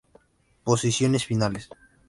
Posiciones 0.63 1.23
finales. 1.27 1.69